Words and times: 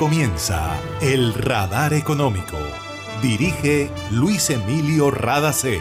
comienza 0.00 0.80
El 1.02 1.34
Radar 1.34 1.92
Económico. 1.92 2.56
Dirige 3.20 3.90
Luis 4.10 4.48
Emilio 4.48 5.10
Radacé. 5.10 5.78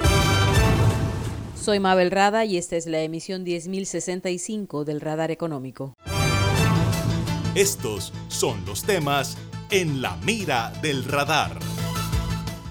Soy 1.55 1.79
Mabel 1.79 2.11
Rada 2.11 2.43
y 2.43 2.57
esta 2.57 2.75
es 2.75 2.85
la 2.85 2.99
emisión 2.99 3.45
10065 3.45 4.83
del 4.83 4.99
Radar 4.99 5.31
Económico. 5.31 5.93
Estos 7.55 8.11
son 8.27 8.65
los 8.65 8.83
temas 8.83 9.37
en 9.71 10.01
la 10.01 10.17
mira 10.17 10.73
del 10.81 11.05
radar. 11.05 11.57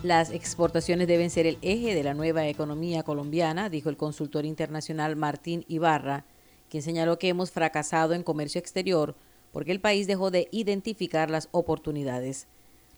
Las 0.03 0.31
exportaciones 0.31 1.09
deben 1.09 1.31
ser 1.31 1.47
el 1.47 1.57
eje 1.63 1.95
de 1.95 2.03
la 2.03 2.13
nueva 2.13 2.47
economía 2.47 3.05
colombiana, 3.05 3.71
dijo 3.71 3.89
el 3.89 3.97
consultor 3.97 4.45
internacional 4.45 5.17
Martín 5.17 5.65
Ibarra, 5.67 6.27
quien 6.69 6.83
señaló 6.83 7.19
que 7.19 7.31
hemos 7.31 7.53
fracasado 7.53 8.13
en 8.13 8.23
comercio 8.23 8.59
exterior 8.59 9.17
porque 9.53 9.73
el 9.73 9.81
país 9.81 10.07
dejó 10.07 10.31
de 10.31 10.49
identificar 10.51 11.31
las 11.31 11.49
oportunidades. 11.53 12.47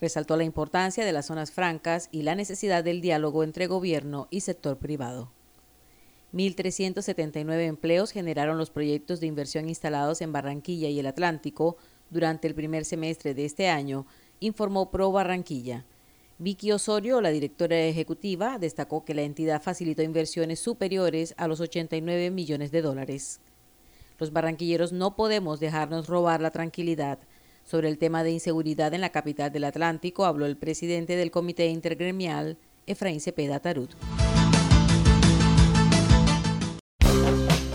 Resaltó 0.01 0.37
la 0.37 0.45
importancia 0.45 1.05
de 1.05 1.13
las 1.13 1.27
zonas 1.27 1.53
francas 1.53 2.09
y 2.11 2.23
la 2.23 2.35
necesidad 2.35 2.83
del 2.83 3.01
diálogo 3.01 3.45
entre 3.45 3.67
gobierno 3.67 4.29
y 4.31 4.41
sector 4.41 4.79
privado. 4.79 5.31
1.379 6.33 7.67
empleos 7.67 8.13
generaron 8.13 8.57
los 8.57 8.71
proyectos 8.71 9.21
de 9.21 9.27
inversión 9.27 9.69
instalados 9.69 10.21
en 10.21 10.33
Barranquilla 10.33 10.89
y 10.89 10.99
el 10.99 11.07
Atlántico 11.07 11.77
durante 12.09 12.47
el 12.49 12.55
primer 12.55 12.85
semestre 12.85 13.35
de 13.35 13.45
este 13.45 13.69
año, 13.69 14.07
informó 14.39 14.91
Pro 14.91 15.13
Barranquilla. 15.13 15.85
Vicky 16.39 16.73
Osorio, 16.73 17.21
la 17.21 17.31
directora 17.31 17.79
ejecutiva, 17.81 18.59
destacó 18.59 19.05
que 19.05 19.13
la 19.15 19.23
entidad 19.23 19.61
facilitó 19.61 20.03
inversiones 20.03 20.59
superiores 20.59 21.35
a 21.37 21.47
los 21.47 21.61
89 21.61 22.31
millones 22.31 22.71
de 22.71 22.81
dólares. 22.81 23.41
Los 24.21 24.33
barranquilleros 24.33 24.93
no 24.93 25.17
podemos 25.17 25.61
dejarnos 25.61 26.07
robar 26.07 26.43
la 26.43 26.51
tranquilidad. 26.51 27.19
Sobre 27.65 27.89
el 27.89 27.97
tema 27.97 28.23
de 28.23 28.33
inseguridad 28.33 28.93
en 28.93 29.01
la 29.01 29.09
capital 29.09 29.51
del 29.51 29.65
Atlántico 29.65 30.27
habló 30.27 30.45
el 30.45 30.59
presidente 30.59 31.17
del 31.17 31.31
Comité 31.31 31.69
Intergremial, 31.69 32.59
Efraín 32.87 33.21
Cepeda 33.21 33.61
Tarut. 33.61 33.95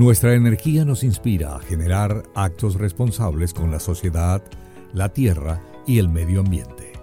Nuestra 0.00 0.32
energía 0.32 0.86
nos 0.86 1.04
inspira 1.04 1.54
a 1.54 1.58
generar 1.60 2.22
actos 2.34 2.76
responsables 2.76 3.52
con 3.52 3.70
la 3.70 3.78
sociedad, 3.78 4.42
la 4.94 5.10
tierra 5.10 5.60
y 5.86 5.98
el 5.98 6.08
medio 6.08 6.40
ambiente. 6.40 6.94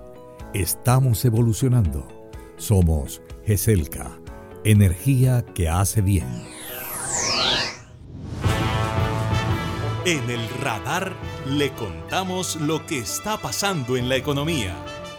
Estamos 0.56 1.24
evolucionando 1.24 2.08
somos 2.58 3.22
GESELCA, 3.46 4.18
energía 4.64 5.46
que 5.54 5.70
hace 5.70 6.02
bien. 6.02 6.26
En 10.08 10.28
el 10.32 10.50
radar 10.60 11.14
le 11.46 11.70
contamos 11.74 12.56
lo 12.56 12.84
que 12.88 12.98
está 12.98 13.38
pasando 13.38 13.96
en 13.96 14.10
la 14.10 14.16
economía. 14.16 14.76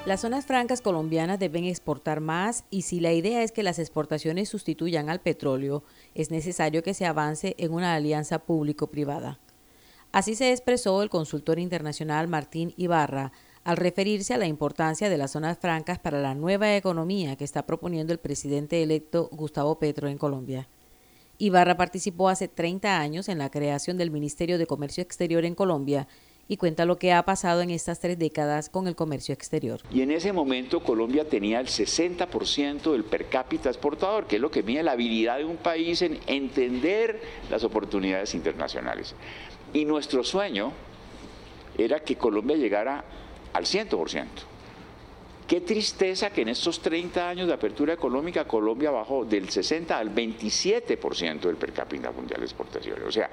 Las 0.08 0.22
zonas 0.22 0.46
francas 0.46 0.80
colombianas 0.80 1.38
deben 1.38 1.64
exportar 1.64 2.22
más 2.22 2.64
y 2.70 2.80
si 2.80 2.98
la 2.98 3.12
idea 3.12 3.42
es 3.42 3.52
que 3.52 3.62
las 3.62 3.78
exportaciones 3.78 4.48
sustituyan 4.48 5.10
al 5.10 5.20
petróleo, 5.20 5.84
es 6.14 6.30
necesario 6.30 6.82
que 6.82 6.94
se 6.94 7.04
avance 7.04 7.54
en 7.58 7.74
una 7.74 7.94
alianza 7.94 8.38
público-privada. 8.38 9.38
Así 10.10 10.34
se 10.34 10.50
expresó 10.50 11.02
el 11.02 11.10
consultor 11.10 11.58
internacional 11.58 12.26
Martín 12.26 12.72
Ibarra 12.78 13.32
al 13.64 13.76
referirse 13.76 14.32
a 14.32 14.38
la 14.38 14.46
importancia 14.46 15.10
de 15.10 15.18
las 15.18 15.32
zonas 15.32 15.58
francas 15.58 15.98
para 15.98 16.22
la 16.22 16.34
nueva 16.34 16.74
economía 16.74 17.36
que 17.36 17.44
está 17.44 17.66
proponiendo 17.66 18.14
el 18.14 18.18
presidente 18.18 18.82
electo 18.82 19.28
Gustavo 19.30 19.78
Petro 19.78 20.08
en 20.08 20.16
Colombia. 20.16 20.70
Ibarra 21.36 21.76
participó 21.76 22.30
hace 22.30 22.48
30 22.48 22.98
años 22.98 23.28
en 23.28 23.36
la 23.36 23.50
creación 23.50 23.98
del 23.98 24.10
Ministerio 24.10 24.56
de 24.56 24.66
Comercio 24.66 25.02
Exterior 25.02 25.44
en 25.44 25.54
Colombia 25.54 26.08
y 26.48 26.56
cuenta 26.56 26.86
lo 26.86 26.98
que 26.98 27.12
ha 27.12 27.22
pasado 27.24 27.60
en 27.60 27.70
estas 27.70 28.00
tres 28.00 28.18
décadas 28.18 28.70
con 28.70 28.88
el 28.88 28.96
comercio 28.96 29.34
exterior. 29.34 29.80
Y 29.92 30.00
en 30.00 30.10
ese 30.10 30.32
momento 30.32 30.82
Colombia 30.82 31.28
tenía 31.28 31.60
el 31.60 31.66
60% 31.66 32.92
del 32.92 33.04
per 33.04 33.26
cápita 33.26 33.68
exportador, 33.68 34.26
que 34.26 34.36
es 34.36 34.42
lo 34.42 34.50
que 34.50 34.62
mide 34.62 34.82
la 34.82 34.92
habilidad 34.92 35.38
de 35.38 35.44
un 35.44 35.58
país 35.58 36.00
en 36.02 36.18
entender 36.26 37.20
las 37.50 37.64
oportunidades 37.64 38.34
internacionales. 38.34 39.14
Y 39.74 39.84
nuestro 39.84 40.24
sueño 40.24 40.72
era 41.76 42.00
que 42.00 42.16
Colombia 42.16 42.56
llegara 42.56 43.04
al 43.52 43.64
100%. 43.64 44.26
Qué 45.46 45.62
tristeza 45.62 46.28
que 46.28 46.42
en 46.42 46.50
estos 46.50 46.80
30 46.80 47.26
años 47.26 47.46
de 47.46 47.54
apertura 47.54 47.94
económica 47.94 48.46
Colombia 48.46 48.90
bajó 48.90 49.24
del 49.24 49.48
60 49.48 49.96
al 49.96 50.14
27% 50.14 51.40
del 51.40 51.56
per 51.56 51.72
cápita 51.72 52.10
mundial 52.10 52.40
de 52.40 52.46
exportaciones. 52.46 53.04
O 53.06 53.10
sea, 53.10 53.30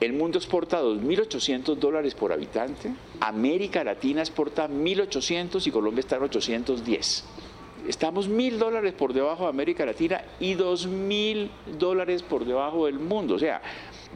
el 0.00 0.12
mundo 0.12 0.38
exporta 0.38 0.80
2.800 0.80 1.76
dólares 1.76 2.14
por 2.14 2.32
habitante, 2.32 2.92
América 3.20 3.82
Latina 3.82 4.20
exporta 4.20 4.68
1.800 4.68 5.66
y 5.66 5.70
Colombia 5.70 6.00
está 6.00 6.16
en 6.16 6.22
810. 6.22 7.24
Estamos 7.88 8.28
mil 8.28 8.58
dólares 8.58 8.92
por 8.92 9.12
debajo 9.12 9.44
de 9.44 9.50
América 9.50 9.86
Latina 9.86 10.22
y 10.40 10.54
dos 10.54 10.86
mil 10.86 11.50
dólares 11.78 12.22
por 12.22 12.44
debajo 12.44 12.86
del 12.86 12.98
mundo. 12.98 13.36
O 13.36 13.38
sea, 13.38 13.62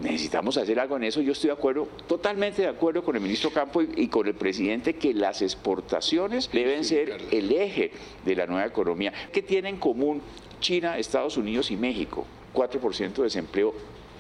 necesitamos 0.03 0.57
hacer 0.57 0.79
algo 0.79 0.97
en 0.97 1.05
eso. 1.05 1.21
Yo 1.21 1.33
estoy 1.33 1.49
de 1.49 1.55
acuerdo, 1.55 1.89
totalmente 2.07 2.63
de 2.63 2.69
acuerdo 2.69 3.03
con 3.03 3.17
el 3.17 3.23
ministro 3.23 3.51
Campo 3.51 3.81
y, 3.81 4.09
con 4.09 4.27
el 4.27 4.35
presidente 4.35 4.95
que 4.95 5.15
las 5.15 5.43
exportaciones 5.43 6.51
deben 6.53 6.85
ser 6.85 7.17
el 7.31 7.51
eje 7.51 7.93
de 8.25 8.37
la 8.37 8.47
nueva 8.47 8.67
economía. 8.67 9.13
¿Qué 9.33 9.43
tienen 9.43 9.77
en 9.77 9.81
común 9.81 10.21
China, 10.61 10.99
Estados 10.99 11.37
Unidos 11.37 11.71
y 11.71 11.77
México? 11.77 12.27
4% 12.53 13.15
de 13.15 13.23
desempleo 13.23 13.75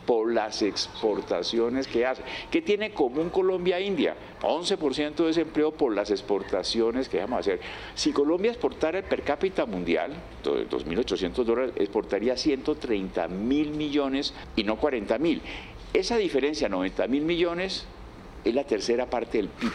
por 0.06 0.32
las 0.32 0.62
exportaciones 0.62 1.86
que 1.86 2.06
hace. 2.06 2.22
¿Qué 2.50 2.62
tiene 2.62 2.86
en 2.86 2.92
común 2.92 3.30
Colombia 3.30 3.78
e 3.78 3.84
India? 3.84 4.16
11% 4.42 5.14
de 5.14 5.24
desempleo 5.26 5.72
por 5.72 5.94
las 5.94 6.10
exportaciones 6.10 7.08
que 7.08 7.18
vamos 7.18 7.36
a 7.36 7.40
hacer. 7.40 7.60
Si 7.94 8.12
Colombia 8.12 8.50
exportara 8.50 8.98
el 8.98 9.04
per 9.04 9.22
cápita 9.22 9.66
mundial, 9.66 10.12
2.800 10.44 11.44
dólares, 11.44 11.74
exportaría 11.76 12.36
130 12.36 13.28
mil 13.28 13.70
millones 13.70 14.34
y 14.56 14.64
no 14.64 14.76
40 14.76 15.18
mil. 15.18 15.42
Esa 15.92 16.16
diferencia, 16.16 16.68
90 16.68 17.06
mil 17.06 17.22
millones, 17.22 17.86
es 18.44 18.54
la 18.54 18.64
tercera 18.64 19.08
parte 19.08 19.38
del 19.38 19.48
PIB 19.48 19.72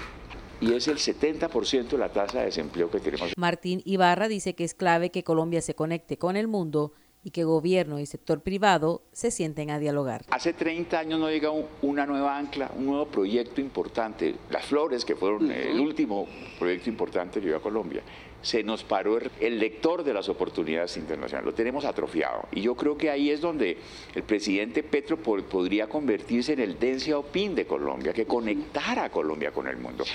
y 0.59 0.73
es 0.73 0.87
el 0.87 0.97
70% 0.97 1.89
de 1.89 1.97
la 1.97 2.09
tasa 2.09 2.39
de 2.39 2.45
desempleo 2.45 2.89
que 2.89 2.99
tenemos. 2.99 3.31
Martín 3.37 3.81
Ibarra 3.85 4.27
dice 4.27 4.55
que 4.55 4.63
es 4.63 4.73
clave 4.73 5.11
que 5.11 5.23
Colombia 5.23 5.61
se 5.61 5.75
conecte 5.75 6.17
con 6.17 6.35
el 6.35 6.47
mundo 6.47 6.93
y 7.23 7.31
que 7.31 7.43
gobierno 7.43 7.99
y 7.99 8.05
sector 8.05 8.41
privado 8.41 9.01
se 9.11 9.31
sienten 9.31 9.69
a 9.69 9.79
dialogar. 9.79 10.23
Hace 10.29 10.53
30 10.53 10.97
años 10.97 11.19
no 11.19 11.29
llega 11.29 11.51
una 11.81 12.05
nueva 12.05 12.37
ancla, 12.37 12.71
un 12.75 12.85
nuevo 12.85 13.07
proyecto 13.07 13.59
importante, 13.59 14.35
Las 14.49 14.65
Flores, 14.65 15.03
que 15.03 15.15
fueron 15.15 15.51
el 15.51 15.79
último 15.79 16.27
proyecto 16.57 16.89
importante 16.89 17.39
que 17.39 17.47
llegó 17.47 17.57
a 17.57 17.61
Colombia. 17.61 18.01
Se 18.41 18.63
nos 18.63 18.83
paró 18.83 19.19
el 19.39 19.59
lector 19.59 20.03
de 20.03 20.13
las 20.13 20.29
oportunidades 20.29 20.95
internacionales, 20.95 21.45
lo 21.45 21.53
tenemos 21.53 21.85
atrofiado. 21.85 22.43
Y 22.51 22.61
yo 22.61 22.75
creo 22.75 22.97
que 22.97 23.09
ahí 23.09 23.31
es 23.31 23.41
donde 23.41 23.77
el 24.15 24.23
presidente 24.23 24.83
Petro 24.83 25.17
podría 25.17 25.87
convertirse 25.87 26.53
en 26.53 26.61
el 26.61 26.79
Deng 26.79 26.99
Xiaoping 26.99 27.55
de 27.55 27.65
Colombia, 27.65 28.13
que 28.13 28.25
conectara 28.25 29.05
a 29.05 29.09
Colombia 29.09 29.51
con 29.51 29.67
el 29.67 29.77
mundo. 29.77 30.05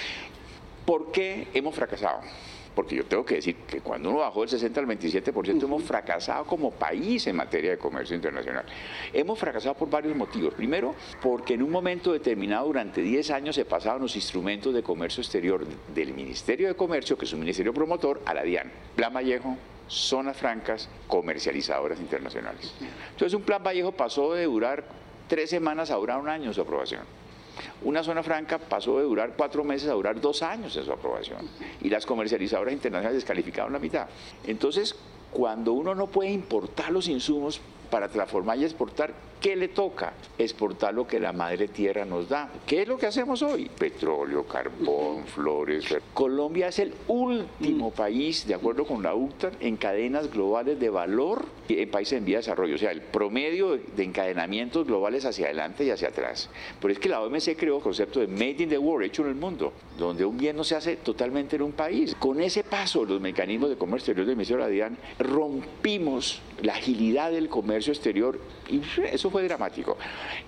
¿Por 0.87 1.13
qué 1.13 1.49
hemos 1.53 1.75
fracasado? 1.75 2.21
Porque 2.75 2.97
yo 2.97 3.05
tengo 3.05 3.25
que 3.25 3.37
decir 3.37 3.57
que 3.67 3.81
cuando 3.81 4.11
uno 4.11 4.21
bajó 4.21 4.41
del 4.41 4.49
60 4.49 4.81
al 4.81 4.87
27% 4.87 5.65
hemos 5.65 5.83
fracasado 5.83 6.45
como 6.45 6.71
país 6.71 7.27
en 7.27 7.37
materia 7.37 7.73
de 7.73 7.79
comercio 7.79 8.17
internacional. 8.17 8.65
Hemos 9.13 9.39
fracasado 9.39 9.75
por 9.75 9.91
varios 9.91 10.17
motivos. 10.17 10.55
Primero, 10.55 10.95
porque 11.21 11.55
en 11.55 11.63
un 11.63 11.71
momento 11.71 12.13
determinado, 12.13 12.67
durante 12.67 13.03
10 13.03 13.31
años, 13.31 13.55
se 13.55 13.65
pasaban 13.65 14.03
los 14.03 14.17
instrumentos 14.17 14.75
de 14.75 14.83
comercio 14.83 15.21
exterior 15.21 15.67
del 15.95 16.15
Ministerio 16.15 16.69
de 16.69 16.75
Comercio, 16.75 17.17
que 17.17 17.25
es 17.25 17.33
un 17.33 17.41
ministerio 17.41 17.73
promotor, 17.75 18.21
a 18.25 18.35
la 18.35 18.43
DIAN. 18.43 18.71
Plan 18.97 19.13
Vallejo, 19.13 19.57
zonas 19.89 20.37
francas 20.37 20.89
comercializadoras 21.07 22.01
internacionales. 22.01 22.75
Entonces 23.11 23.35
un 23.35 23.43
plan 23.43 23.63
Vallejo 23.63 23.93
pasó 23.93 24.35
de 24.35 24.45
durar 24.45 24.85
tres 25.29 25.51
semanas 25.51 25.91
a 25.91 25.97
durar 25.97 26.19
un 26.19 26.29
año 26.29 26.53
su 26.53 26.63
aprobación. 26.63 27.03
Una 27.83 28.03
zona 28.03 28.23
franca 28.23 28.59
pasó 28.59 28.99
de 28.99 29.05
durar 29.05 29.35
cuatro 29.37 29.65
meses 29.65 29.89
a 29.89 29.93
durar 29.93 30.21
dos 30.21 30.43
años 30.43 30.77
en 30.77 30.85
su 30.85 30.93
aprobación. 30.93 31.49
Y 31.81 31.89
las 31.89 32.07
comercializadoras 32.07 32.73
internacionales 32.73 33.17
descalificaron 33.17 33.73
la 33.73 33.79
mitad. 33.79 34.07
Entonces, 34.47 34.95
cuando 35.33 35.73
uno 35.73 35.95
no 35.95 36.07
puede 36.07 36.31
importar 36.31 36.91
los 36.93 37.09
insumos 37.09 37.61
para 37.91 38.09
transformar 38.09 38.59
y 38.59 38.65
exportar, 38.65 39.13
¿qué 39.43 39.57
le 39.57 39.69
toca? 39.69 40.15
Exportar 40.39 40.95
lo 40.95 41.07
que 41.07 41.19
la 41.19 41.33
madre 41.33 41.69
tierra 41.69 42.05
nos 42.05 42.29
da. 42.29 42.49
¿Qué 42.65 42.83
es 42.83 42.89
lo 42.89 42.97
que 42.97 43.07
hacemos 43.07 43.43
hoy? 43.43 43.69
Petróleo, 43.77 44.47
carbón, 44.47 45.27
flores. 45.27 45.85
Colombia 46.15 46.69
es 46.69 46.79
el 46.79 46.95
último 47.09 47.91
país, 47.91 48.47
de 48.47 48.55
acuerdo 48.55 48.87
con 48.87 49.03
la 49.03 49.15
UCTAD, 49.15 49.55
en 49.61 49.77
cadenas 49.77 50.31
globales 50.31 50.79
de 50.79 50.89
valor 50.89 51.45
en 51.81 51.91
países 51.91 52.19
en 52.19 52.25
vía 52.25 52.37
de 52.37 52.43
desarrollo. 52.43 52.75
O 52.75 52.79
sea, 52.79 52.91
el 52.91 53.01
promedio 53.01 53.79
de 53.79 54.03
encadenamientos 54.03 54.87
globales 54.87 55.25
hacia 55.25 55.47
adelante 55.47 55.85
y 55.85 55.91
hacia 55.91 56.09
atrás. 56.09 56.51
Pero 56.81 56.93
es 56.93 56.99
que 56.99 57.09
la 57.09 57.23
OMC 57.23 57.57
creó 57.57 57.79
el 57.79 57.83
concepto 57.83 58.21
de 58.21 58.27
Made 58.27 58.57
in 58.63 58.69
the 58.69 58.79
World, 58.79 59.07
hecho 59.07 59.23
en 59.23 59.29
el 59.29 59.35
mundo, 59.35 59.73
donde 59.99 60.25
un 60.25 60.37
bien 60.37 60.57
no 60.57 60.65
se 60.65 60.77
hace 60.77 60.97
totalmente 60.97 61.57
en 61.57 61.63
un 61.63 61.73
país. 61.73 62.15
Con 62.19 62.41
ese 62.41 62.65
paso, 62.65 63.05
los 63.05 63.21
mecanismos 63.21 63.71
de 63.71 63.77
comercio 63.77 64.13
exterior 64.13 64.37
de 64.37 64.57
la 64.57 64.69
DIAN 64.69 64.99
rompimos 65.19 66.41
la 66.63 66.75
agilidad 66.75 67.33
del 67.33 67.49
comercio 67.49 67.93
exterior 67.93 68.39
y 68.69 68.83
eso 69.11 69.31
fue 69.33 69.43
dramático. 69.45 69.97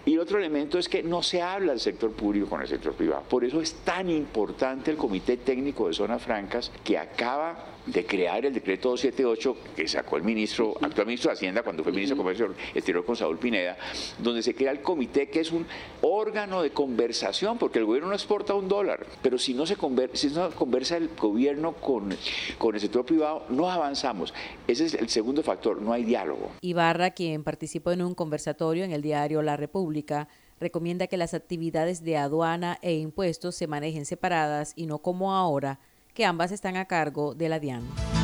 Y 0.05 0.19
otro 0.19 0.39
elemento 0.39 0.79
es 0.79 0.89
que 0.89 1.03
no 1.03 1.23
se 1.23 1.43
habla 1.43 1.73
del 1.73 1.81
sector 1.81 2.13
público 2.13 2.47
con 2.49 2.61
el 2.61 2.69
sector 2.69 2.93
privado. 2.95 3.23
Por 3.29 3.45
eso 3.45 3.61
es 3.61 3.73
tan 3.77 4.11
importante 4.11 4.91
el 4.91 4.97
Comité 4.97 5.39
Técnico 5.39 5.89
de 5.89 5.95
Zonas 5.95 6.23
Francas 6.23 6.71
que 6.85 6.99
acaba 6.99 7.75
de 7.87 8.07
crear 8.07 8.45
el 8.47 8.55
decreto 8.55 8.91
278 8.91 9.75
que 9.77 9.89
sacó 9.89 10.17
el 10.17 10.23
ministro, 10.23 10.75
actual 10.81 11.07
ministro 11.07 11.31
de 11.31 11.35
Hacienda 11.35 11.63
cuando 11.63 11.83
fue 11.83 11.93
ministro 11.93 12.17
de 12.17 12.23
Comercio 12.23 12.55
Exterior 12.75 13.05
con 13.05 13.17
Saúl 13.17 13.39
Pineda, 13.39 13.77
donde 14.19 14.43
se 14.43 14.55
crea 14.55 14.71
el 14.71 14.81
comité 14.81 15.29
que 15.29 15.41
es 15.41 15.53
un 15.53 15.67
órgano 16.01 16.63
de 16.63 16.71
conversación, 16.71 17.59
porque 17.59 17.79
el 17.79 17.85
gobierno 17.85 18.09
no 18.09 18.15
exporta 18.15 18.55
un 18.55 18.69
dólar, 18.69 19.07
pero 19.23 19.39
si 19.39 19.55
no 19.55 19.67
se 19.67 19.77
conversa, 19.77 20.17
si 20.17 20.29
no 20.29 20.51
conversa 20.51 20.97
el 20.97 21.11
gobierno 21.21 21.73
con, 21.73 22.15
con 22.59 22.75
el 22.75 22.81
sector 22.81 23.05
privado, 23.05 23.45
no 23.51 23.71
avanzamos. 23.71 24.33
Ese 24.67 24.87
es 24.87 24.95
el 24.95 25.09
segundo 25.09 25.43
factor, 25.43 25.81
no 25.81 25.93
hay 25.93 26.05
diálogo. 26.05 26.53
Ibarra, 26.63 27.11
quien 27.11 27.45
participó 27.45 27.93
en 27.93 28.03
un 28.03 28.15
conversatorio 28.15 28.74
en 28.83 28.93
el 28.93 29.03
diario 29.03 29.43
La 29.43 29.57
República, 29.57 30.27
recomienda 30.59 31.07
que 31.07 31.17
las 31.17 31.35
actividades 31.35 32.03
de 32.03 32.17
aduana 32.17 32.79
e 32.83 32.95
impuestos 32.95 33.55
se 33.55 33.67
manejen 33.67 34.07
separadas 34.07 34.73
y 34.75 34.87
no 34.87 34.99
como 34.99 35.35
ahora, 35.35 35.79
que 36.15 36.25
ambas 36.25 36.51
están 36.51 36.77
a 36.77 36.87
cargo 36.87 37.35
de 37.35 37.49
la 37.49 37.61
DIAN. 37.61 38.24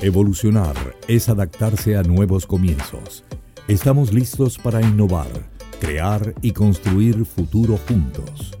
Evolucionar 0.00 0.76
es 1.08 1.28
adaptarse 1.28 1.96
a 1.96 2.04
nuevos 2.04 2.46
comienzos. 2.46 3.24
Estamos 3.66 4.12
listos 4.12 4.56
para 4.56 4.80
innovar, 4.80 5.26
crear 5.80 6.34
y 6.40 6.52
construir 6.52 7.24
futuro 7.24 7.76
juntos. 7.88 8.56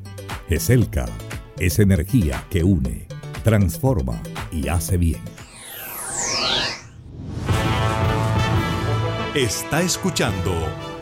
GESELCA 0.48 1.06
es 1.60 1.78
energía 1.78 2.44
que 2.50 2.64
une, 2.64 3.06
transforma 3.44 4.20
y 4.50 4.66
hace 4.66 4.96
bien. 4.96 5.20
Está 9.36 9.82
escuchando 9.82 10.52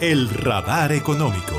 el 0.02 0.28
radar 0.28 0.92
económico. 0.92 1.56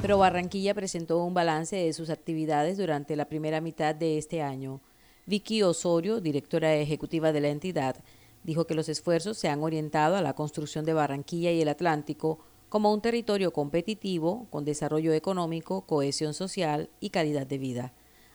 Pero 0.00 0.18
Barranquilla 0.18 0.74
presentó 0.74 1.22
un 1.22 1.34
balance 1.34 1.76
de 1.76 1.92
sus 1.92 2.10
actividades 2.10 2.78
durante 2.78 3.14
la 3.14 3.26
primera 3.26 3.60
mitad 3.60 3.94
de 3.94 4.18
este 4.18 4.42
año. 4.42 4.80
Vicky 5.24 5.62
Osorio, 5.62 6.20
directora 6.20 6.74
ejecutiva 6.74 7.30
de 7.30 7.40
la 7.40 7.48
entidad, 7.48 7.94
dijo 8.42 8.66
que 8.66 8.74
los 8.74 8.88
esfuerzos 8.88 9.38
se 9.38 9.48
han 9.48 9.62
orientado 9.62 10.16
a 10.16 10.20
la 10.20 10.34
construcción 10.34 10.84
de 10.84 10.94
Barranquilla 10.94 11.52
y 11.52 11.62
el 11.62 11.68
Atlántico 11.68 12.40
como 12.68 12.92
un 12.92 13.00
territorio 13.00 13.52
competitivo 13.52 14.48
con 14.50 14.64
desarrollo 14.64 15.12
económico, 15.12 15.82
cohesión 15.82 16.34
social 16.34 16.88
y 16.98 17.10
calidad 17.10 17.46
de 17.46 17.58
vida. 17.58 17.92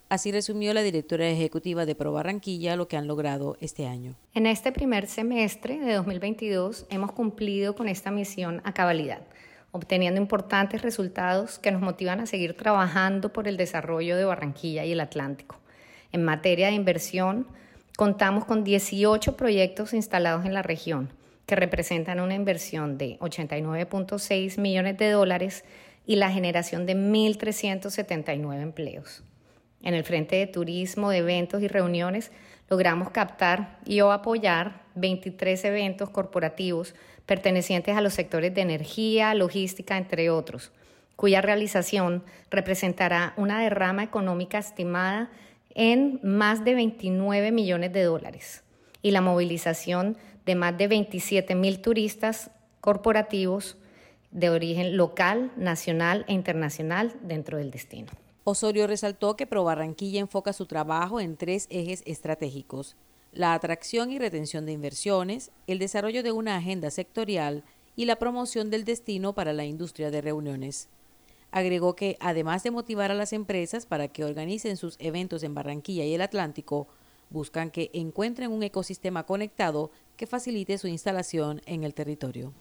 Así 0.07 0.31
resumió 0.31 0.73
la 0.73 0.81
directora 0.81 1.27
ejecutiva 1.27 1.85
de 1.85 1.93
Pro 1.93 2.13
Barranquilla 2.13 2.77
lo 2.77 2.87
que 2.87 2.95
han 2.95 3.07
logrado 3.07 3.57
este 3.59 3.85
año. 3.85 4.15
En 4.33 4.45
este 4.45 4.71
primer 4.71 5.07
semestre 5.07 5.79
de 5.79 5.93
2022 5.93 6.85
hemos 6.89 7.11
cumplido 7.11 7.75
con 7.75 7.89
esta 7.89 8.11
misión 8.11 8.61
a 8.63 8.73
cabalidad, 8.73 9.23
obteniendo 9.71 10.21
importantes 10.21 10.83
resultados 10.83 11.59
que 11.59 11.71
nos 11.71 11.81
motivan 11.81 12.21
a 12.21 12.27
seguir 12.27 12.55
trabajando 12.55 13.33
por 13.33 13.49
el 13.49 13.57
desarrollo 13.57 14.15
de 14.15 14.23
Barranquilla 14.23 14.85
y 14.85 14.93
el 14.93 15.01
Atlántico. 15.01 15.59
En 16.11 16.23
materia 16.23 16.67
de 16.67 16.73
inversión, 16.73 17.47
contamos 17.97 18.45
con 18.45 18.63
18 18.63 19.35
proyectos 19.35 19.93
instalados 19.93 20.45
en 20.45 20.53
la 20.53 20.61
región, 20.61 21.09
que 21.45 21.55
representan 21.55 22.19
una 22.19 22.35
inversión 22.35 22.97
de 22.97 23.17
89.6 23.19 24.59
millones 24.59 24.97
de 24.97 25.11
dólares 25.11 25.63
y 26.05 26.15
la 26.15 26.31
generación 26.31 26.85
de 26.85 26.95
1.379 26.95 28.61
empleos. 28.61 29.23
En 29.83 29.93
el 29.93 30.03
frente 30.03 30.37
de 30.37 30.47
turismo, 30.47 31.09
de 31.09 31.17
eventos 31.17 31.61
y 31.61 31.67
reuniones, 31.67 32.31
logramos 32.69 33.11
captar 33.11 33.79
y 33.85 34.01
o 34.01 34.11
apoyar 34.11 34.81
23 34.95 35.63
eventos 35.65 36.09
corporativos 36.09 36.95
pertenecientes 37.25 37.95
a 37.95 38.01
los 38.01 38.13
sectores 38.13 38.53
de 38.53 38.61
energía, 38.61 39.33
logística, 39.33 39.97
entre 39.97 40.29
otros, 40.29 40.71
cuya 41.15 41.41
realización 41.41 42.23
representará 42.49 43.33
una 43.37 43.61
derrama 43.61 44.03
económica 44.03 44.57
estimada 44.57 45.29
en 45.77 46.19
más 46.23 46.65
de 46.65 46.73
29 46.73 47.51
millones 47.51 47.93
de 47.93 48.03
dólares 48.03 48.63
y 49.03 49.11
la 49.11 49.21
movilización 49.21 50.17
de 50.45 50.55
más 50.55 50.75
de 50.75 50.87
27 50.87 51.53
mil 51.53 51.81
turistas 51.81 52.49
corporativos 52.81 53.77
de 54.31 54.49
origen 54.49 54.97
local, 54.97 55.51
nacional 55.55 56.25
e 56.27 56.33
internacional 56.33 57.15
dentro 57.21 57.59
del 57.59 57.69
destino. 57.69 58.11
Osorio 58.43 58.87
resaltó 58.87 59.35
que 59.35 59.45
Pro 59.45 59.63
Barranquilla 59.63 60.19
enfoca 60.19 60.51
su 60.51 60.65
trabajo 60.65 61.19
en 61.19 61.37
tres 61.37 61.67
ejes 61.69 62.01
estratégicos, 62.07 62.95
la 63.31 63.53
atracción 63.53 64.11
y 64.11 64.17
retención 64.17 64.65
de 64.65 64.71
inversiones, 64.71 65.51
el 65.67 65.77
desarrollo 65.77 66.23
de 66.23 66.31
una 66.31 66.55
agenda 66.55 66.89
sectorial 66.89 67.63
y 67.95 68.05
la 68.05 68.15
promoción 68.15 68.71
del 68.71 68.83
destino 68.83 69.33
para 69.33 69.53
la 69.53 69.65
industria 69.65 70.09
de 70.09 70.21
reuniones. 70.21 70.89
Agregó 71.51 71.95
que, 71.95 72.17
además 72.19 72.63
de 72.63 72.71
motivar 72.71 73.11
a 73.11 73.15
las 73.15 73.33
empresas 73.33 73.85
para 73.85 74.09
que 74.09 74.25
organicen 74.25 74.77
sus 74.77 74.95
eventos 74.99 75.43
en 75.43 75.53
Barranquilla 75.53 76.05
y 76.05 76.13
el 76.13 76.21
Atlántico, 76.21 76.87
buscan 77.29 77.71
que 77.71 77.89
encuentren 77.93 78.51
un 78.51 78.63
ecosistema 78.63 79.25
conectado 79.25 79.91
que 80.15 80.27
facilite 80.27 80.77
su 80.77 80.87
instalación 80.87 81.61
en 81.65 81.83
el 81.83 81.93
territorio. 81.93 82.53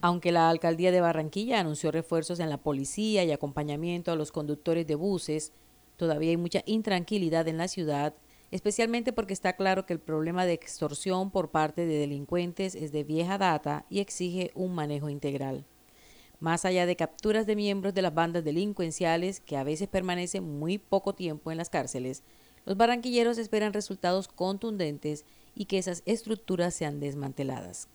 Aunque 0.00 0.30
la 0.30 0.50
alcaldía 0.50 0.92
de 0.92 1.00
Barranquilla 1.00 1.58
anunció 1.58 1.90
refuerzos 1.90 2.38
en 2.38 2.50
la 2.50 2.58
policía 2.58 3.24
y 3.24 3.32
acompañamiento 3.32 4.12
a 4.12 4.16
los 4.16 4.30
conductores 4.30 4.86
de 4.86 4.94
buses, 4.94 5.52
todavía 5.96 6.30
hay 6.30 6.36
mucha 6.36 6.62
intranquilidad 6.66 7.48
en 7.48 7.58
la 7.58 7.66
ciudad, 7.66 8.14
especialmente 8.50 9.12
porque 9.12 9.32
está 9.32 9.56
claro 9.56 9.86
que 9.86 9.94
el 9.94 10.00
problema 10.00 10.44
de 10.44 10.52
extorsión 10.52 11.30
por 11.30 11.50
parte 11.50 11.86
de 11.86 11.98
delincuentes 11.98 12.74
es 12.74 12.92
de 12.92 13.02
vieja 13.02 13.38
data 13.38 13.84
y 13.90 14.00
exige 14.00 14.52
un 14.54 14.74
manejo 14.74 15.08
integral. 15.08 15.64
Más 16.38 16.64
allá 16.64 16.84
de 16.84 16.96
capturas 16.96 17.46
de 17.46 17.56
miembros 17.56 17.94
de 17.94 18.02
las 18.02 18.12
bandas 18.12 18.44
delincuenciales 18.44 19.40
que 19.40 19.56
a 19.56 19.64
veces 19.64 19.88
permanecen 19.88 20.44
muy 20.58 20.78
poco 20.78 21.14
tiempo 21.14 21.50
en 21.50 21.56
las 21.56 21.70
cárceles, 21.70 22.22
los 22.66 22.76
barranquilleros 22.76 23.38
esperan 23.38 23.72
resultados 23.72 24.28
contundentes 24.28 25.24
y 25.54 25.64
que 25.64 25.78
esas 25.78 26.02
estructuras 26.04 26.74
sean 26.74 27.00
desmanteladas. 27.00 27.88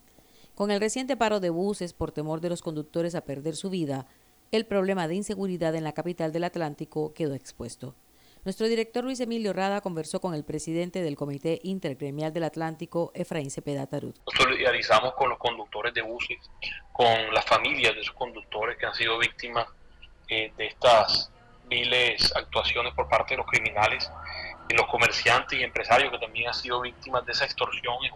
Con 0.54 0.70
el 0.70 0.80
reciente 0.80 1.16
paro 1.16 1.40
de 1.40 1.50
buses 1.50 1.92
por 1.92 2.10
temor 2.10 2.40
de 2.40 2.48
los 2.48 2.62
conductores 2.62 3.14
a 3.14 3.24
perder 3.24 3.54
su 3.54 3.70
vida, 3.70 4.06
el 4.50 4.66
problema 4.66 5.08
de 5.08 5.14
inseguridad 5.14 5.74
en 5.74 5.84
la 5.84 5.92
capital 5.92 6.32
del 6.32 6.44
Atlántico 6.44 7.14
quedó 7.14 7.34
expuesto. 7.34 7.94
Nuestro 8.44 8.66
director 8.66 9.04
Luis 9.04 9.20
Emilio 9.20 9.52
Rada 9.52 9.80
conversó 9.80 10.20
con 10.20 10.34
el 10.34 10.42
presidente 10.42 11.00
del 11.00 11.14
Comité 11.14 11.60
Intergremial 11.62 12.32
del 12.32 12.42
Atlántico, 12.42 13.12
Efraín 13.14 13.52
Cepeda 13.52 13.86
Tarut. 13.86 14.16
Solidarizamos 14.36 15.14
con 15.14 15.30
los 15.30 15.38
conductores 15.38 15.94
de 15.94 16.02
buses, 16.02 16.38
con 16.92 17.32
las 17.32 17.44
familias 17.44 17.94
de 17.94 18.00
esos 18.00 18.16
conductores 18.16 18.76
que 18.78 18.86
han 18.86 18.94
sido 18.94 19.16
víctimas 19.18 19.68
eh, 20.28 20.52
de 20.56 20.66
estas 20.66 21.30
viles 21.68 22.34
actuaciones 22.34 22.92
por 22.94 23.08
parte 23.08 23.34
de 23.34 23.38
los 23.38 23.46
criminales, 23.46 24.10
y 24.68 24.74
los 24.74 24.86
comerciantes 24.86 25.60
y 25.60 25.62
empresarios 25.62 26.10
que 26.10 26.18
también 26.18 26.48
han 26.48 26.54
sido 26.54 26.80
víctimas 26.80 27.24
de 27.24 27.30
esa 27.30 27.44
extorsión. 27.44 27.94
Es, 28.04 28.12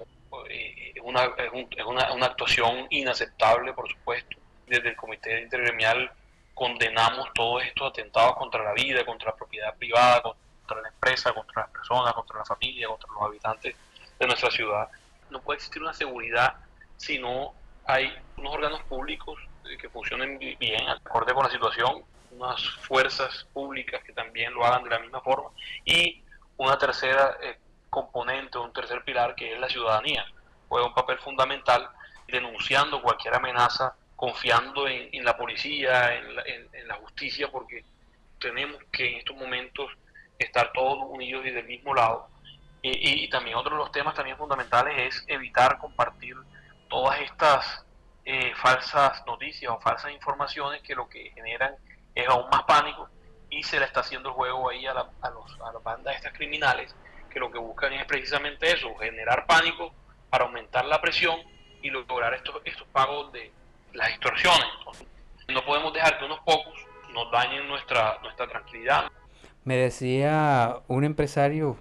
eh, 0.50 0.94
una, 1.04 1.22
es 1.22 1.84
una, 1.86 2.12
una 2.12 2.26
actuación 2.26 2.88
inaceptable, 2.90 3.72
por 3.74 3.88
supuesto. 3.88 4.36
Desde 4.66 4.88
el 4.88 4.96
Comité 4.96 5.40
Intergremial 5.40 6.10
condenamos 6.56 7.28
todos 7.34 7.62
estos 7.64 7.90
atentados 7.90 8.34
contra 8.36 8.64
la 8.64 8.72
vida, 8.72 9.04
contra 9.04 9.30
la 9.30 9.36
propiedad 9.36 9.76
privada, 9.76 10.22
contra 10.22 10.80
la 10.80 10.88
empresa, 10.88 11.34
contra 11.34 11.62
las 11.62 11.70
personas, 11.70 12.14
contra 12.14 12.38
la 12.38 12.46
familia, 12.46 12.88
contra 12.88 13.08
los 13.12 13.22
habitantes 13.22 13.76
de 14.18 14.26
nuestra 14.26 14.50
ciudad. 14.50 14.88
No 15.28 15.42
puede 15.42 15.58
existir 15.58 15.82
una 15.82 15.92
seguridad 15.92 16.54
si 16.96 17.18
no 17.18 17.52
hay 17.84 18.10
unos 18.38 18.54
órganos 18.54 18.82
públicos 18.84 19.38
eh, 19.66 19.76
que 19.76 19.90
funcionen 19.90 20.38
bien, 20.38 20.88
acorde 20.88 21.34
con 21.34 21.44
la 21.44 21.50
situación, 21.50 22.02
unas 22.30 22.66
fuerzas 22.80 23.46
públicas 23.52 24.02
que 24.02 24.14
también 24.14 24.54
lo 24.54 24.64
hagan 24.64 24.82
de 24.82 24.90
la 24.90 24.98
misma 24.98 25.20
forma 25.20 25.50
y 25.84 26.22
una 26.56 26.78
tercera 26.78 27.36
eh, 27.42 27.58
componente, 27.90 28.56
un 28.56 28.72
tercer 28.72 29.04
pilar 29.04 29.34
que 29.34 29.52
es 29.52 29.60
la 29.60 29.68
ciudadanía. 29.68 30.24
Juega 30.70 30.86
un 30.86 30.94
papel 30.94 31.18
fundamental 31.18 31.90
denunciando 32.26 33.02
cualquier 33.02 33.34
amenaza 33.34 33.94
confiando 34.16 34.88
en, 34.88 35.24
la 35.24 35.36
policía, 35.36 36.14
en 36.16 36.88
la, 36.88 36.94
justicia, 36.96 37.48
porque 37.50 37.84
tenemos 38.40 38.82
que 38.90 39.10
en 39.10 39.18
estos 39.18 39.36
momentos 39.36 39.90
estar 40.38 40.72
todos 40.72 41.04
unidos 41.08 41.44
y 41.46 41.50
del 41.50 41.66
mismo 41.66 41.94
lado. 41.94 42.28
Y, 42.82 43.28
también 43.28 43.56
otro 43.56 43.72
de 43.72 43.78
los 43.78 43.92
temas 43.92 44.14
también 44.14 44.36
fundamentales 44.36 45.16
es 45.16 45.24
evitar 45.26 45.78
compartir 45.78 46.36
todas 46.88 47.20
estas 47.20 47.84
eh, 48.24 48.52
falsas 48.54 49.24
noticias 49.26 49.70
o 49.72 49.80
falsas 49.80 50.12
informaciones 50.12 50.82
que 50.82 50.94
lo 50.94 51.08
que 51.08 51.30
generan 51.34 51.74
es 52.14 52.28
aún 52.28 52.48
más 52.50 52.62
pánico 52.62 53.08
y 53.50 53.62
se 53.64 53.80
le 53.80 53.86
está 53.86 54.00
haciendo 54.00 54.28
el 54.28 54.34
juego 54.36 54.70
ahí 54.70 54.86
a, 54.86 54.94
la, 54.94 55.10
a, 55.20 55.30
los, 55.30 55.60
a 55.60 55.72
las 55.72 55.82
bandas 55.82 56.14
estas 56.14 56.32
criminales 56.32 56.94
que 57.36 57.40
lo 57.40 57.50
que 57.50 57.58
buscan 57.58 57.92
es 57.92 58.06
precisamente 58.06 58.72
eso, 58.72 58.94
generar 58.96 59.46
pánico 59.46 59.92
para 60.30 60.44
aumentar 60.44 60.84
la 60.86 61.00
presión 61.00 61.38
y 61.82 61.90
lograr 61.90 62.32
estos, 62.34 62.62
estos 62.64 62.88
pagos 62.88 63.30
de, 63.32 63.52
las 63.96 64.10
extorsiones. 64.10 64.66
no 65.48 65.64
podemos 65.64 65.92
dejar 65.92 66.18
que 66.18 66.24
unos 66.24 66.40
pocos 66.40 66.74
nos 67.12 67.30
dañen 67.30 67.66
nuestra, 67.68 68.18
nuestra 68.22 68.46
tranquilidad. 68.46 69.10
Me 69.64 69.76
decía 69.76 70.76
un 70.86 71.04
empresario 71.04 71.76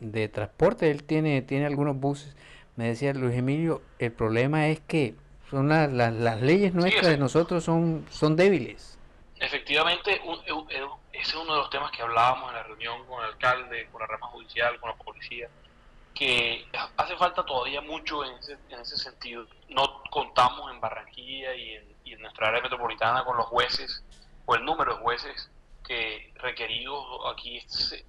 de 0.00 0.28
transporte, 0.28 0.90
él 0.90 1.04
tiene, 1.04 1.42
tiene 1.42 1.66
algunos 1.66 1.96
buses, 1.96 2.36
me 2.76 2.88
decía 2.88 3.12
Luis 3.12 3.36
Emilio, 3.36 3.82
el 3.98 4.12
problema 4.12 4.68
es 4.68 4.80
que 4.80 5.14
son 5.50 5.68
las, 5.68 5.92
las, 5.92 6.40
leyes 6.40 6.74
nuestras 6.74 7.06
de 7.06 7.18
nosotros 7.18 7.64
son, 7.64 8.06
son 8.10 8.36
débiles. 8.36 8.98
Efectivamente, 9.38 10.20
ese 11.12 11.20
es 11.20 11.34
uno 11.34 11.54
de 11.54 11.60
los 11.60 11.70
temas 11.70 11.90
que 11.90 12.02
hablábamos 12.02 12.50
en 12.50 12.56
la 12.56 12.62
reunión 12.62 13.04
con 13.06 13.22
el 13.22 13.30
alcalde, 13.30 13.88
con 13.92 14.00
la 14.00 14.06
rama 14.06 14.26
judicial, 14.28 14.78
con 14.80 14.90
la 14.90 14.96
policía 14.96 15.48
que 16.16 16.66
hace 16.96 17.14
falta 17.16 17.44
todavía 17.44 17.82
mucho 17.82 18.24
en 18.24 18.32
ese, 18.38 18.54
en 18.70 18.80
ese 18.80 18.96
sentido. 18.96 19.46
No 19.68 20.02
contamos 20.10 20.72
en 20.72 20.80
Barranquilla 20.80 21.54
y 21.54 21.74
en, 21.74 22.20
nuestra 22.20 22.48
área 22.48 22.62
metropolitana 22.62 23.24
con 23.24 23.36
los 23.36 23.46
jueces 23.46 24.02
o 24.46 24.54
el 24.54 24.64
número 24.64 24.96
de 24.96 25.02
jueces 25.02 25.50
que 25.86 26.32
requeridos. 26.36 27.04
Aquí 27.30 27.60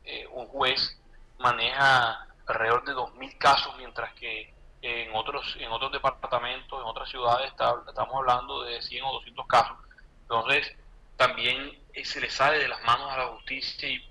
eh, 0.06 0.26
un 0.32 0.48
juez 0.48 0.98
maneja 1.38 2.26
alrededor 2.48 2.86
de 2.86 2.94
2.000 2.94 3.38
casos, 3.38 3.76
mientras 3.78 4.14
que 4.14 4.54
en 4.82 5.14
otros, 5.14 5.58
en 5.60 5.70
otros 5.70 5.92
departamentos, 5.92 6.80
en 6.80 6.88
otras 6.88 7.10
ciudades, 7.10 7.52
estamos 7.52 8.16
hablando 8.16 8.64
de 8.64 8.82
100 8.82 9.04
o 9.04 9.12
200 9.14 9.48
casos. 9.48 9.78
Entonces, 10.22 10.74
también 11.18 11.78
eh, 11.94 12.06
se 12.06 12.22
le 12.22 12.30
sale 12.30 12.60
de 12.60 12.70
las 12.70 12.82
manos 12.84 13.12
a 13.12 13.18
la 13.18 13.28
justicia 13.28 13.90
y 13.90 14.02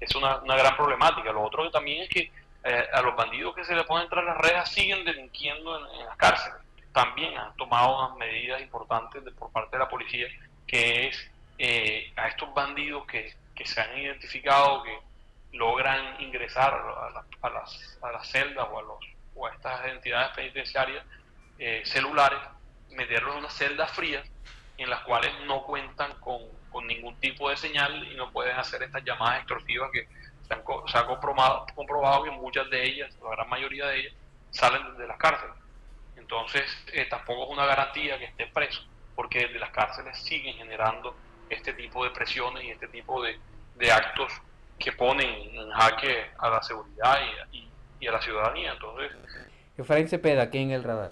es 0.00 0.14
una, 0.14 0.38
una 0.38 0.56
gran 0.56 0.74
problemática. 0.74 1.30
Lo 1.30 1.42
otro 1.42 1.64
que 1.64 1.70
también 1.70 2.04
es 2.04 2.08
que 2.08 2.32
eh, 2.62 2.88
a 2.92 3.00
los 3.00 3.16
bandidos 3.16 3.54
que 3.54 3.64
se 3.64 3.74
le 3.74 3.84
pueden 3.84 4.04
entrar 4.04 4.22
las 4.24 4.36
redes 4.36 4.68
siguen 4.68 5.04
delinquiendo 5.04 5.78
en, 5.78 6.04
las 6.06 6.16
cárceles. 6.16 6.58
También 6.92 7.36
han 7.38 7.54
tomado 7.56 7.98
unas 7.98 8.18
medidas 8.18 8.60
importantes 8.60 9.22
por 9.34 9.50
parte 9.50 9.76
de 9.76 9.78
la 9.78 9.88
policía, 9.88 10.26
que 10.66 11.08
es 11.08 11.30
eh, 11.58 12.12
a 12.16 12.28
estos 12.28 12.52
bandidos 12.52 13.06
que, 13.06 13.34
se 13.64 13.80
han 13.80 13.98
identificado, 13.98 14.82
que 14.82 14.98
logran 15.52 16.20
ingresar 16.20 16.72
a, 16.72 17.48
las, 17.50 17.98
a 18.02 18.10
las 18.10 18.28
celdas 18.28 18.66
o 18.70 18.78
a, 18.78 18.82
los, 18.82 18.98
o 19.34 19.46
a 19.46 19.50
estas 19.50 19.86
entidades 19.86 20.30
penitenciarias 20.34 21.04
eh, 21.58 21.82
celulares, 21.84 22.38
meterlos 22.90 23.32
en 23.34 23.38
unas 23.40 23.54
celdas 23.54 23.90
frías 23.92 24.26
en 24.78 24.88
las 24.88 25.00
cuales 25.00 25.30
no 25.46 25.62
cuentan 25.64 26.12
con, 26.20 26.40
con 26.70 26.86
ningún 26.86 27.14
tipo 27.16 27.50
de 27.50 27.56
señal 27.56 28.02
y 28.10 28.16
no 28.16 28.30
pueden 28.32 28.56
hacer 28.56 28.82
estas 28.82 29.04
llamadas 29.04 29.40
extorsivas 29.40 29.90
que 29.92 30.08
se, 30.86 30.98
ha 30.98 31.06
comprobado, 31.06 31.66
comprobado, 31.74 32.24
que 32.24 32.30
muchas 32.30 32.68
de 32.70 32.84
ellas, 32.84 33.16
la 33.22 33.30
gran 33.30 33.48
mayoría 33.48 33.86
de 33.86 34.00
ellas, 34.00 34.12
salen 34.50 34.96
de 34.96 35.06
las 35.06 35.16
cárceles. 35.16 35.54
Entonces, 36.16 36.64
eh, 36.92 37.06
tampoco 37.08 37.44
es 37.44 37.50
una 37.50 37.66
garantía 37.66 38.18
que 38.18 38.26
esté 38.26 38.46
preso, 38.46 38.82
porque 39.14 39.46
desde 39.46 39.58
las 39.58 39.70
cárceles 39.70 40.18
siguen 40.18 40.56
generando 40.56 41.14
este 41.48 41.72
tipo 41.72 42.04
de 42.04 42.10
presiones 42.10 42.64
y 42.64 42.70
este 42.70 42.88
tipo 42.88 43.22
de, 43.22 43.38
actos 43.90 44.30
que 44.78 44.92
ponen 44.92 45.28
en 45.28 45.70
jaque 45.70 46.26
a 46.38 46.50
la 46.50 46.62
seguridad 46.62 47.18
y, 47.50 47.68
y, 48.00 48.06
a 48.06 48.12
la 48.12 48.20
ciudadanía. 48.20 48.72
Entonces, 48.72 49.10
Efraín 49.78 50.08
Cepeda, 50.08 50.42
aquí 50.42 50.58
en 50.58 50.70
el 50.72 50.84
radar. 50.84 51.10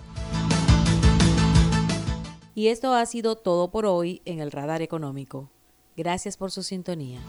Y 2.55 2.69
esto 2.69 2.93
ha 2.93 3.07
sido 3.07 3.37
todo 3.37 3.71
por 3.71 3.87
hoy 3.87 4.21
en 4.27 4.41
el 4.41 4.51
radar 4.51 4.83
económico. 4.83 5.51
Gracias 5.97 6.37
por 6.37 6.51
su 6.51 6.63
sintonía. 6.63 7.21